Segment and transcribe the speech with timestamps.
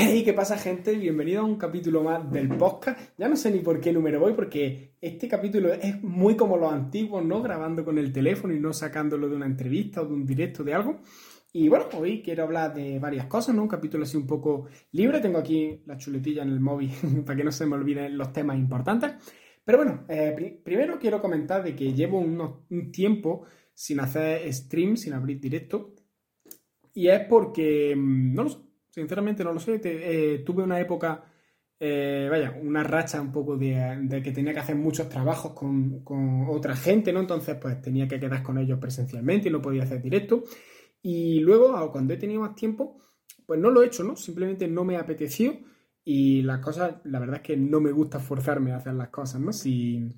[0.00, 0.94] Hey, ¿qué pasa, gente?
[0.94, 3.00] Bienvenido a un capítulo más del podcast.
[3.18, 6.72] Ya no sé ni por qué número voy, porque este capítulo es muy como los
[6.72, 7.42] antiguos, ¿no?
[7.42, 10.72] Grabando con el teléfono y no sacándolo de una entrevista o de un directo de
[10.72, 11.00] algo.
[11.52, 13.62] Y bueno, hoy quiero hablar de varias cosas, ¿no?
[13.62, 15.18] Un capítulo así un poco libre.
[15.18, 16.92] Tengo aquí la chuletilla en el móvil
[17.26, 19.14] para que no se me olviden los temas importantes.
[19.64, 25.14] Pero bueno, eh, primero quiero comentar de que llevo un tiempo sin hacer stream, sin
[25.14, 25.96] abrir directo.
[26.94, 29.80] Y es porque, mm, no lo sé, sinceramente no lo sé.
[29.84, 31.24] Eh, tuve una época,
[31.78, 36.02] eh, vaya, una racha un poco de, que tenía que hacer muchos trabajos con,
[36.48, 37.20] otra gente, ¿no?
[37.20, 40.44] Entonces, pues tenía que quedar con ellos presencialmente y no podía hacer directo.
[41.02, 42.98] Y luego, cuando he tenido más tiempo,
[43.46, 44.16] pues no lo he hecho, ¿no?
[44.16, 45.58] Simplemente no me apeteció
[46.04, 49.40] y las cosas, la verdad es que no me gusta forzarme a hacer las cosas,
[49.40, 49.52] ¿no?
[49.52, 50.08] Si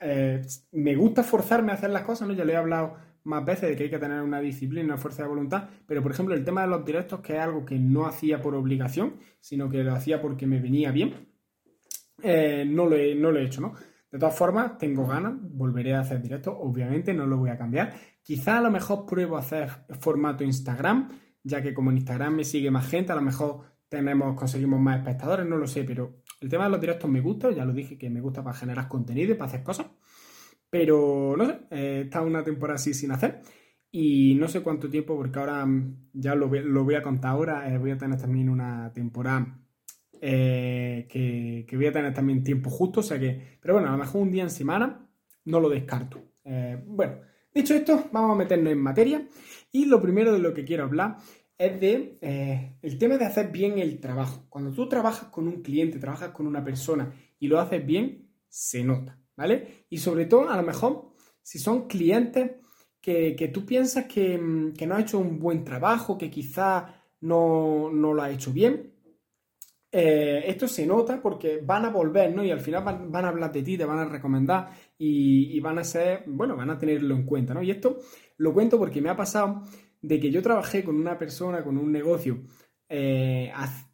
[0.00, 0.40] eh,
[0.72, 2.34] me gusta forzarme a hacer las cosas, ¿no?
[2.34, 5.22] Ya le he hablado más veces de que hay que tener una disciplina, una fuerza
[5.22, 8.06] de voluntad, pero por ejemplo el tema de los directos, que es algo que no
[8.06, 11.28] hacía por obligación, sino que lo hacía porque me venía bien,
[12.22, 13.74] eh, no, lo he, no lo he hecho, ¿no?
[14.10, 17.94] De todas formas, tengo ganas, volveré a hacer directos, obviamente no lo voy a cambiar.
[18.22, 21.10] Quizá a lo mejor pruebo a hacer formato Instagram,
[21.42, 24.98] ya que como en Instagram me sigue más gente, a lo mejor tenemos, conseguimos más
[24.98, 27.98] espectadores, no lo sé, pero el tema de los directos me gusta, ya lo dije
[27.98, 29.86] que me gusta para generar contenido y para hacer cosas.
[30.74, 33.42] Pero no sé, he estado una temporada así sin hacer.
[33.92, 37.72] Y no sé cuánto tiempo, porque ahora mm, ya lo, voy a contar ahora.
[37.72, 39.56] Eh, voy a tener también una temporada
[40.20, 42.98] eh, que, voy a tener también tiempo justo.
[42.98, 45.08] O sea que, pero bueno, a lo mejor un día en semana
[45.44, 46.20] no lo descarto.
[46.42, 47.20] Eh, bueno,
[47.54, 49.28] dicho esto, vamos a meternos en materia.
[49.70, 51.18] Y lo primero de lo que quiero hablar
[51.56, 52.18] es de
[52.82, 54.44] el tema de hacer bien el trabajo.
[54.48, 58.82] Cuando tú trabajas con un cliente, trabajas con una persona y lo haces bien, se
[58.82, 59.23] nota.
[59.36, 59.86] ¿Vale?
[59.90, 62.52] Y sobre todo, a lo mejor, si son clientes
[63.04, 68.30] que, tú piensas que, no ha hecho un buen trabajo, que quizá no, lo ha
[68.30, 68.94] hecho bien,
[69.92, 72.42] eh, esto se nota porque van a volver, ¿no?
[72.42, 75.84] Y al final van, a hablar de ti, te van a recomendar y, van a
[75.84, 77.62] ser, bueno, van a tenerlo en cuenta, ¿no?
[77.62, 77.98] Y esto
[78.38, 79.62] lo cuento porque me ha pasado
[80.00, 82.42] de que yo trabajé con una persona, con un negocio,
[82.88, 83.52] eh,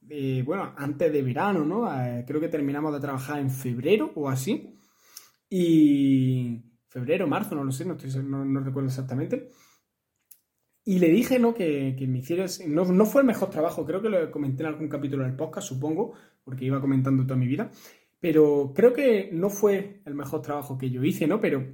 [0.09, 1.89] eh, bueno, antes de verano, ¿no?
[2.27, 4.80] creo que terminamos de trabajar en febrero o así.
[5.51, 9.49] Y febrero, marzo, no lo sé, no, no, recuerdo exactamente.
[10.85, 11.53] Y le dije, ¿no?
[11.53, 12.47] Que, me hiciera...
[12.69, 15.69] No, no, fue el mejor trabajo, creo que lo comenté en algún capítulo del podcast,
[15.69, 17.71] supongo, porque iba comentando toda mi vida.
[18.21, 21.41] Pero creo que no fue el mejor trabajo que yo hice, ¿no?
[21.41, 21.65] Pero,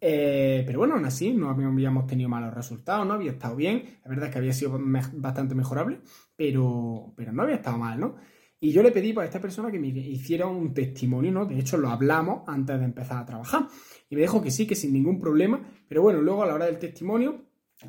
[0.00, 3.14] eh, pero bueno, aún así, no habíamos tenido malos resultados, ¿no?
[3.14, 3.98] Había estado bien.
[4.04, 4.78] La verdad es que había sido
[5.14, 6.00] bastante mejorable,
[6.36, 8.16] pero, pero no había estado mal, ¿no?
[8.62, 11.46] Y yo le pedí pues, a esta persona que me hiciera un testimonio, ¿no?
[11.46, 13.68] De hecho, lo hablamos antes de empezar a trabajar.
[14.10, 15.66] Y me dijo que sí, que sin ningún problema.
[15.88, 17.46] Pero bueno, luego a la hora del testimonio,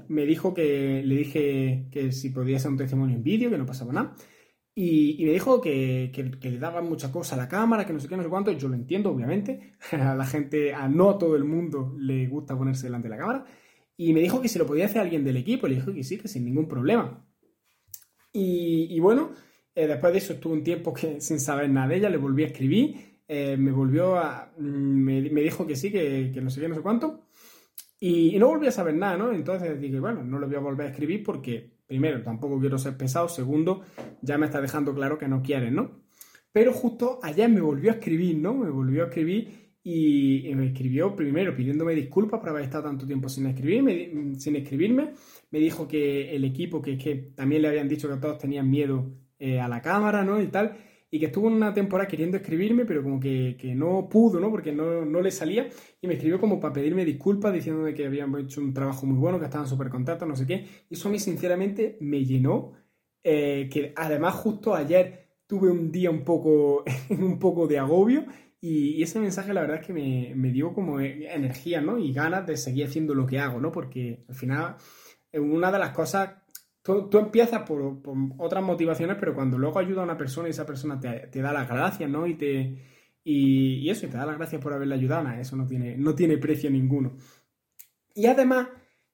[0.07, 3.65] me dijo que le dije que si podía hacer un testimonio en vídeo, que no
[3.65, 4.15] pasaba nada.
[4.73, 6.09] Y, me dijo que,
[6.41, 8.53] le daba mucha cosa a la cámara, que no sé qué, no sé cuánto.
[8.53, 9.73] Yo lo entiendo, obviamente.
[9.91, 13.19] A la gente, a no a todo el mundo le gusta ponerse delante de la
[13.19, 13.45] cámara.
[13.97, 15.67] Y me dijo que si lo podía hacer alguien del equipo.
[15.67, 17.27] Le dijo que sí, que sin ningún problema.
[18.33, 19.31] y bueno,
[19.73, 22.43] eh, después de eso estuve un tiempo que, sin saber nada de ella, le volví
[22.43, 24.51] a escribir, eh, me volvió a...
[24.57, 27.27] Mm, me, dijo que sí, que, no sé qué, no sé cuánto,
[27.99, 29.31] y, no volví a saber nada, ¿no?
[29.31, 32.97] Entonces dije, bueno, no le voy a volver a escribir porque, primero, tampoco quiero ser
[32.97, 33.83] pesado, segundo,
[34.21, 36.01] ya me está dejando claro que no quiere, ¿no?
[36.51, 38.53] Pero justo ayer me volvió a escribir, ¿no?
[38.53, 43.29] Me volvió a escribir y, me escribió primero pidiéndome disculpas por haber estado tanto tiempo
[43.29, 45.13] sin escribirme, sin escribirme.
[45.49, 48.69] Me dijo que el equipo, que es que también le habían dicho que todos tenían
[48.69, 50.39] miedo eh, a la cámara, ¿no?
[50.39, 50.77] Y tal.
[51.09, 54.51] Y que estuvo una temporada queriendo escribirme, pero como que, no pudo, ¿no?
[54.51, 55.67] Porque no, le salía.
[55.99, 59.39] Y me escribió como para pedirme disculpas, diciéndome que habíamos hecho un trabajo muy bueno,
[59.39, 60.67] que estaban súper contentos, no sé qué.
[60.91, 62.73] Y eso a mí, sinceramente, me llenó.
[63.23, 68.25] Eh, que además, justo ayer tuve un día un poco, un poco de agobio.
[68.61, 71.97] Y, ese mensaje, la verdad es que me, me dio como energía, ¿no?
[71.97, 73.71] Y ganas de seguir haciendo lo que hago, ¿no?
[73.71, 74.75] Porque al final,
[75.33, 76.40] una de las cosas
[76.83, 78.01] Tú, empiezas por,
[78.39, 81.69] otras motivaciones, pero cuando luego ayuda a una persona y esa persona te, da las
[81.69, 82.25] gracias, ¿no?
[82.25, 82.75] Y, te,
[83.23, 86.37] y, eso, y te da las gracias por haberle ayudado, eso no tiene, no tiene
[86.37, 87.17] precio ninguno.
[88.15, 88.67] Y además,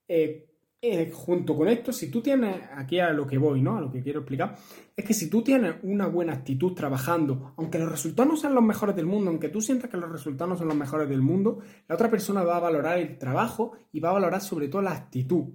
[0.08, 0.48] eh,
[0.80, 3.76] eh, junto con esto, si tú tienes, aquí a lo que voy, ¿no?
[3.76, 4.56] A lo que quiero explicar,
[4.96, 8.62] es que si tú tienes una buena actitud trabajando, aunque los resultados no sean los
[8.64, 11.58] mejores del mundo, aunque tú sientas que los resultados no son los mejores del mundo,
[11.88, 14.92] la otra persona va a valorar el trabajo y va a valorar sobre todo la
[14.92, 15.48] actitud.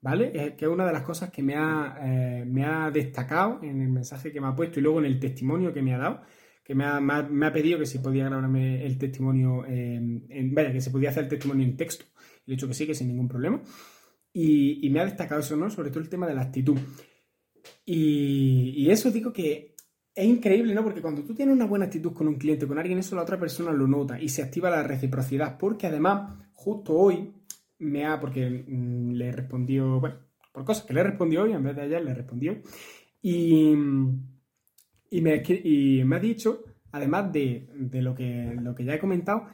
[0.00, 0.54] ¿Vale?
[0.56, 3.88] que es una de las cosas que me ha, eh, me ha destacado en el
[3.88, 6.22] mensaje que me ha puesto y luego en el testimonio que me ha dado,
[6.62, 10.80] que me ha, me ha, pedido que si podía grabarme el testimonio, en, vaya, que
[10.80, 12.04] se podía hacer el testimonio en texto.
[12.44, 13.62] Le he dicho que sí, que sin ningún problema.
[14.34, 15.70] Y, me ha destacado eso, ¿no?
[15.70, 16.78] Sobre todo el tema de la actitud.
[17.86, 19.74] Y, y eso digo que
[20.14, 20.84] es increíble, ¿no?
[20.84, 23.40] Porque cuando tú tienes una buena actitud con un cliente, con alguien, eso la otra
[23.40, 25.56] persona lo nota y se activa la reciprocidad.
[25.56, 27.32] Porque además, justo hoy
[27.78, 30.16] me ha, porque mm, le respondió, bueno,
[30.52, 32.60] por cosas que le respondió hoy, en vez de ayer le respondió,
[33.22, 33.74] y,
[35.10, 39.46] y, me, y me ha dicho, además de, lo, que, lo que ya he comentado,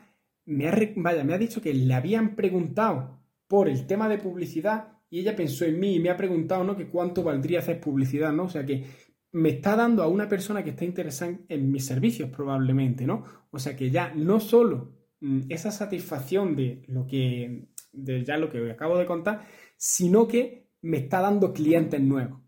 [0.47, 4.95] me ha, vaya, me ha dicho que le habían preguntado por el tema de publicidad
[5.11, 6.77] y ella pensó en mí y me ha preguntado, ¿no?
[6.77, 8.45] Que cuánto valdría hacer publicidad, ¿no?
[8.45, 8.85] O sea que
[9.33, 13.25] me está dando a una persona que está interesada en mis servicios probablemente, ¿no?
[13.51, 18.51] O sea que ya no solo mm, esa satisfacción de lo que, de ya lo
[18.51, 19.47] que acabo de contar,
[19.77, 22.41] sino que me está dando clientes nuevos,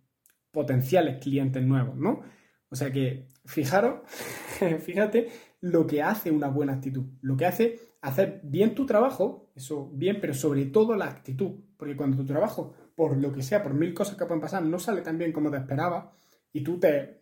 [0.50, 2.22] potenciales clientes nuevos, ¿no?
[2.68, 4.00] O sea que, fijaros,
[4.80, 5.28] fíjate
[5.60, 10.18] lo que hace una buena actitud, lo que hace hacer bien tu trabajo, eso bien,
[10.20, 13.94] pero sobre todo la actitud, porque cuando tu trabajo, por lo que sea, por mil
[13.94, 16.06] cosas que pueden pasar, no sale tan bien como te esperabas,
[16.52, 17.20] y tú te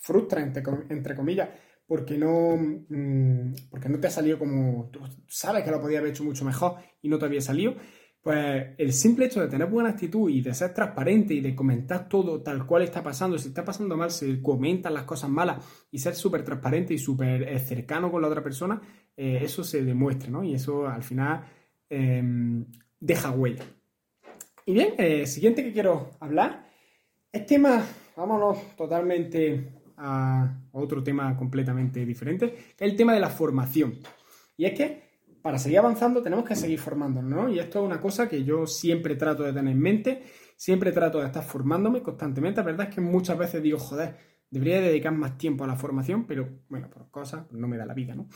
[0.00, 0.44] frustras,
[0.88, 1.48] entre, comillas,
[1.86, 6.10] porque no, mm, porque no te ha salido como tú sabes que lo podía haber
[6.10, 7.76] hecho mucho mejor y no te había salido,
[8.22, 12.08] pues el simple hecho de tener buena actitud y de ser transparente y de comentar
[12.08, 15.98] todo tal cual está pasando, si está pasando mal, se comentan las cosas malas y
[16.00, 18.80] ser súper transparente y súper eh, cercano con la otra persona,
[19.16, 20.42] eh, eso se demuestra, ¿no?
[20.42, 21.44] Y eso al final
[21.88, 22.66] em,
[22.98, 23.64] deja huella.
[24.64, 26.66] Y bien, eh, siguiente que quiero hablar
[27.30, 27.84] es tema
[28.16, 33.98] vámonos totalmente a otro tema completamente diferente, que es el tema de la formación.
[34.56, 35.06] Y es que
[35.42, 37.48] para seguir avanzando tenemos que seguir formándonos, ¿no?
[37.48, 40.22] Y esto es una cosa que yo siempre trato de tener en mente,
[40.56, 42.60] siempre trato de estar formándome constantemente.
[42.60, 44.16] La verdad es que muchas veces digo, joder,
[44.50, 47.86] debería dedicar más tiempo a la formación, pero bueno, por cosas pues no me da
[47.86, 48.28] la vida, ¿no?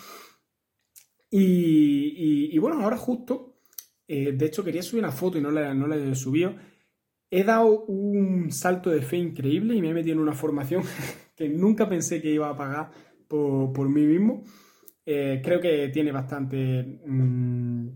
[1.32, 3.60] Y, bueno, ahora justo,
[4.08, 6.56] eh, de hecho quería subir una foto y no la, no la he subido,
[7.30, 10.82] he dado un salto de fe increíble y me he metido en una formación
[11.40, 12.90] que nunca pensé que iba a pagar
[13.26, 14.44] por, mí mismo.
[15.06, 17.00] Eh, creo que tiene bastante.
[17.06, 17.88] Mm,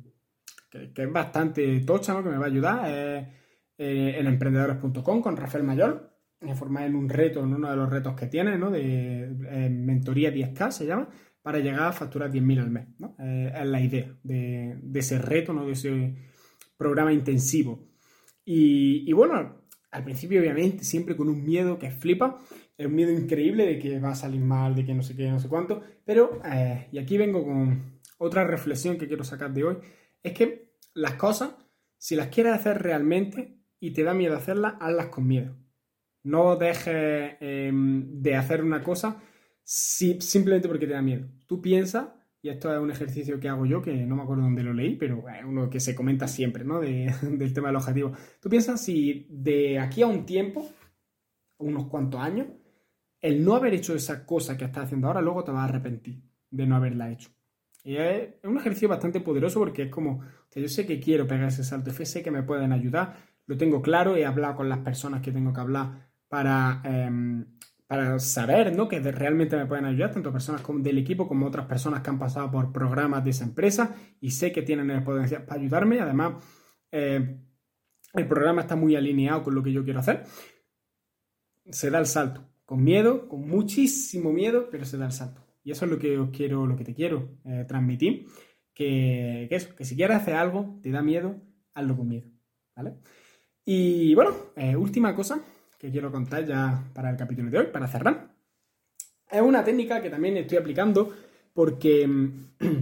[0.71, 2.25] que, es bastante tocha, ¿no?
[2.25, 2.85] Que me va a ayudar.
[2.89, 3.33] Eh,
[3.77, 6.11] en emprendedores.com con Rafael Mayor.
[6.41, 8.71] Me formé en un reto, en uno de los retos que tiene, ¿no?
[8.71, 9.29] De
[9.71, 11.11] mentoría 10K se llama,
[11.43, 13.15] para llegar a facturar 10.000 al mes, ¿no?
[13.19, 15.67] Eh, es la idea de, de ese reto, ¿no?
[15.67, 16.15] De ese
[16.79, 17.89] programa intensivo.
[18.45, 22.39] Y, bueno, al principio obviamente siempre con un miedo que flipa,
[22.79, 25.39] un miedo increíble de que va a salir mal, de que no sé qué, no
[25.39, 29.77] sé cuánto, pero, eh, y aquí vengo con otra reflexión que quiero sacar de hoy,
[30.23, 31.55] es que las cosas,
[31.99, 35.57] si las quieres hacer realmente y te da miedo hacerlas, hazlas con miedo.
[36.23, 39.23] No dejes em, de hacer una cosa
[39.63, 41.29] simplemente porque te da miedo.
[41.47, 42.09] Tú piensas
[42.45, 44.97] y esto es un ejercicio que hago yo, que no me acuerdo dónde lo leí,
[44.97, 46.79] pero es uno que se comenta siempre, ¿no?
[46.81, 48.13] del tema del objetivo.
[48.39, 50.71] Tú piensas si de aquí a un tiempo,
[51.57, 52.49] unos cuantos años,
[53.25, 56.23] el no haber hecho esa cosa que estás haciendo ahora, luego te vas a arrepentir
[56.51, 57.31] de no haberla hecho.
[57.83, 60.21] Y es un ejercicio bastante poderoso porque es como,
[60.55, 63.17] yo sé que quiero pegar ese salto fe, sé que me pueden ayudar,
[63.47, 67.47] lo tengo claro, he hablado con las personas que tengo que hablar para, em,
[67.87, 68.89] para saber ¿no?
[68.89, 72.51] que realmente me pueden ayudar, tanto personas del equipo como otras personas que han pasado
[72.51, 75.99] por programas de esa empresa y sé que tienen el potencial para ayudarme.
[75.99, 76.45] Además,
[76.93, 77.39] eh,
[78.13, 80.25] el programa está muy alineado con lo que yo quiero hacer.
[81.71, 85.43] Se da el salto, con miedo, con muchísimo miedo, pero se da el salto.
[85.63, 88.27] Y eso es lo que os quiero, lo que te quiero eh, transmitir.
[88.75, 91.41] Que, eso, que si quieres hacer algo, te da miedo,
[91.75, 92.27] hazlo con miedo.
[92.77, 92.97] ¿Vale?
[93.65, 95.43] Y bueno, eh, última cosa
[95.79, 98.35] que quiero contar ya para el capítulo de hoy, para cerrar.
[99.31, 101.15] Es una técnica que también estoy aplicando
[101.53, 102.09] porque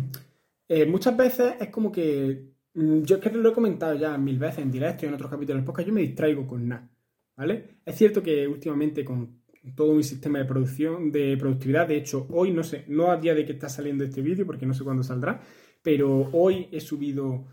[0.69, 4.39] eh, muchas veces es como que mm, yo es que lo he comentado ya mil
[4.39, 6.91] veces en directo y en otros capítulos del podcast, yo me distraigo con nada,
[7.37, 7.79] ¿vale?
[7.85, 9.42] Es cierto que últimamente con
[9.75, 13.35] todo mi sistema de producción, de productividad, de hecho, hoy no sé, no a día
[13.35, 15.41] de que está saliendo este vídeo porque no sé cuándo saldrá,
[15.83, 17.47] pero hoy he subido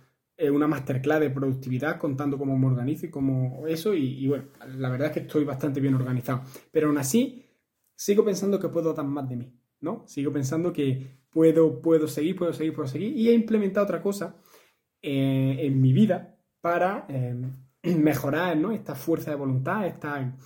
[0.47, 3.93] una masterclass de productividad contando cómo me organizo y cómo eso.
[3.93, 4.45] Y, bueno,
[4.77, 6.43] la verdad es que estoy bastante bien organizado.
[6.71, 7.45] Pero aún así,
[7.95, 10.07] sigo pensando que puedo dar más de mí, ¿no?
[10.07, 13.17] Sigo pensando que puedo, puedo seguir, puedo seguir, puedo seguir.
[13.17, 14.37] Y he implementado otra cosa
[15.01, 17.35] eh, en mi vida para eh,
[17.97, 18.71] mejorar ¿no?
[18.71, 20.37] esta fuerza de voluntad, esta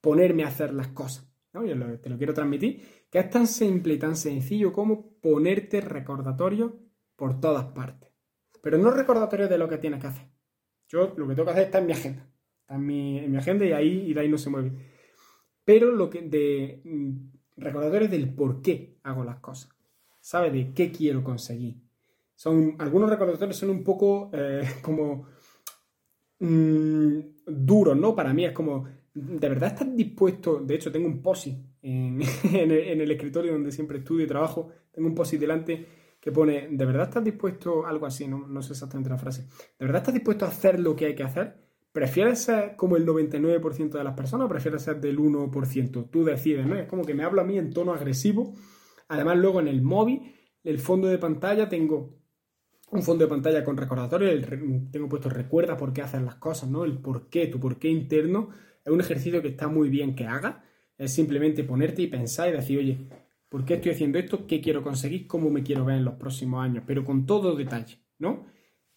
[0.00, 1.30] ponerme a hacer las cosas.
[1.52, 1.64] ¿no?
[1.64, 6.78] Yo te lo quiero transmitir, que es tan simple y tan sencillo como ponerte recordatorio
[7.16, 8.10] por todas partes.
[8.62, 10.26] Pero no recordatorio de lo que tienes que hacer.
[10.88, 12.28] Yo lo que tengo que hacer está en mi agenda.
[12.60, 14.72] Está en mi, agenda y ahí, y de ahí no se mueve.
[15.64, 19.70] Pero lo que de mm, recordatorios del por qué hago las cosas.
[20.20, 20.52] ¿Sabes?
[20.52, 21.76] De qué quiero conseguir.
[22.34, 25.26] Son, algunos recordatorios son un poco eh, como
[26.38, 28.14] mm, duros, ¿no?
[28.14, 28.86] Para mí es como
[29.20, 30.60] ¿de verdad estás dispuesto?
[30.60, 32.20] De hecho, tengo un posi en,
[32.70, 34.68] el, escritorio donde siempre estudio y trabajo.
[34.90, 35.86] Tengo un posi delante
[36.20, 37.86] que pone, ¿de verdad estás dispuesto?
[37.86, 39.42] Algo así, no, sé exactamente la frase.
[39.78, 41.56] ¿De verdad estás dispuesto a hacer lo que hay que hacer?
[41.92, 46.10] ¿Prefieres ser como el 99% de las personas o prefieres ser del 1%?
[46.10, 46.76] Tú decides, ¿no?
[46.76, 48.54] Es como que me hablo a mí en tono agresivo.
[49.08, 52.20] Además, luego en el móvil, el fondo de pantalla, tengo
[52.90, 54.28] un fondo de pantalla con recordatorio,
[54.90, 56.84] tengo puesto recuerda por qué haces las cosas, ¿no?
[56.84, 58.50] El por qué, tu por qué interno.
[58.92, 60.56] Un ejercicio que está muy bien que hagas.
[60.98, 62.98] Es simplemente ponerte y pensar y decir, oye,
[63.48, 64.46] ¿por qué estoy haciendo esto?
[64.46, 65.26] ¿Qué quiero conseguir?
[65.26, 66.84] ¿Cómo me quiero ver en los próximos años?
[66.86, 68.46] Pero con todo detalle, ¿no?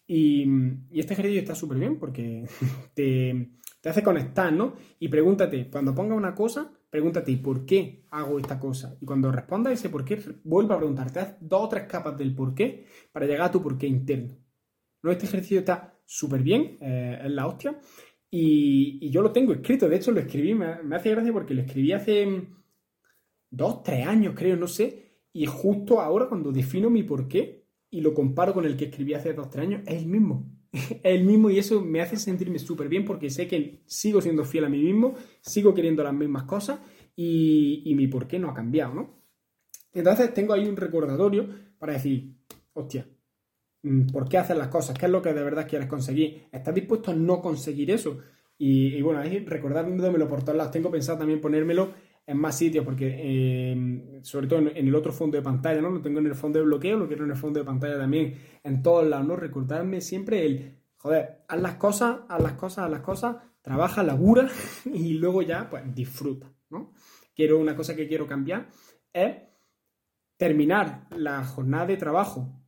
[0.06, 0.46] Y,
[0.92, 2.46] este ejercicio está súper bien porque
[2.94, 3.50] te,
[3.84, 4.74] hace conectar, ¿no?
[4.98, 8.96] Y pregúntate, cuando ponga una cosa, pregúntate, ¿por qué hago esta cosa?
[9.00, 12.34] Y cuando respondas ese por qué, vuelve a preguntarte, haz dos o tres capas del
[12.34, 14.36] por qué para llegar a tu por qué interno.
[15.02, 15.10] ¿No?
[15.10, 17.78] Este ejercicio está súper bien, eh, es la hostia.
[18.36, 21.92] Y, yo lo tengo escrito, de hecho lo escribí, me, hace gracia porque lo escribí
[21.92, 22.48] hace
[23.48, 25.20] dos, tres años, creo, no sé.
[25.32, 29.14] Y justo ahora, cuando defino mi por qué y lo comparo con el que escribí
[29.14, 30.50] hace dos, tres años, es el mismo.
[30.72, 34.44] es el mismo y eso me hace sentirme súper bien porque sé que sigo siendo
[34.44, 36.80] fiel a mí mismo, sigo queriendo las mismas cosas
[37.14, 39.22] y, y mi por qué no ha cambiado, ¿no?
[39.92, 41.48] Entonces tengo ahí un recordatorio
[41.78, 42.34] para decir,
[42.72, 43.06] hostia,
[44.12, 44.96] ¿por qué haces las cosas?
[44.98, 46.48] ¿Qué es lo que de verdad quieres conseguir?
[46.50, 48.18] ¿Estás dispuesto a no conseguir eso?
[48.56, 50.72] Y, bueno, ahí recordármelo por todos lados.
[50.72, 51.92] Tengo pensado también ponérmelo
[52.26, 55.90] en más sitios, porque eh, sobre todo en, el otro fondo de pantalla, ¿no?
[55.90, 58.38] Lo tengo en el fondo de bloqueo, lo quiero en el fondo de pantalla también,
[58.62, 59.36] en todos lados, ¿no?
[59.36, 64.48] Recordarme siempre el, joder, haz las cosas, haz las cosas, haz las cosas, trabaja, labura
[64.86, 66.92] y luego ya, pues disfruta, ¿no?
[67.34, 68.68] Quiero una cosa que quiero cambiar
[69.12, 69.36] es
[70.36, 72.63] terminar la jornada de trabajo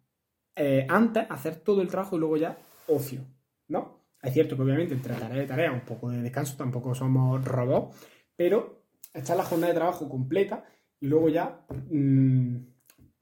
[0.56, 2.58] eh, antes, hacer todo el trabajo y luego ya
[2.88, 3.20] ocio,
[3.68, 4.06] ¿no?
[4.22, 7.94] Es cierto que obviamente entre tarea y tarea, un poco de descanso, tampoco somos robots,
[8.34, 10.64] pero echar la jornada de trabajo completa
[10.98, 12.56] y luego ya mm,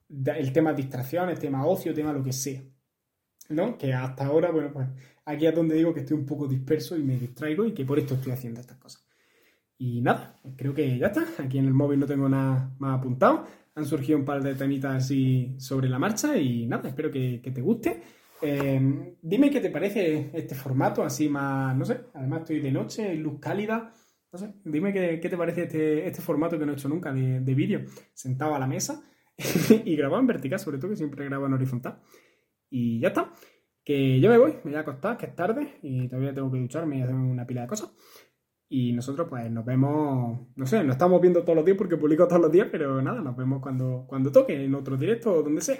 [0.09, 2.63] el tema distracciones, tema ocio, tema lo que sea.
[3.51, 3.77] ¿No?
[3.77, 4.89] Que hasta ahora, bueno, pues
[5.27, 7.99] aquí es donde digo que estoy un poco disperso y me distraigo y que por
[7.99, 9.07] esto estoy haciendo estas cosas.
[9.77, 11.27] Y nada, creo que ya está.
[11.43, 13.47] Aquí en el móvil no tengo nada más apuntado.
[13.77, 17.61] Han surgido un par de temitas así sobre la marcha y nada, espero que, te
[17.61, 18.03] guste.
[18.41, 23.15] Eh, dime qué te parece este formato así más, no sé, además estoy de noche,
[23.15, 23.93] luz cálida.
[24.33, 27.55] No sé, dime qué, te parece este, este, formato que no he hecho nunca de,
[27.55, 29.03] vídeo, sentado a la mesa
[29.85, 32.01] y grabado en vertical, sobre todo que siempre grabo en horizontal.
[32.69, 33.33] Y ya está,
[33.85, 36.59] que yo me voy, me voy a acostar, que es tarde y todavía tengo que
[36.59, 37.93] ducharme y hacer una pila de cosas.
[38.69, 42.27] Y nosotros pues nos vemos, no sé, nos estamos viendo todos los días porque publico
[42.27, 45.61] todos los días, pero nada, nos vemos cuando, cuando toque, en otro directo o donde
[45.61, 45.79] sea.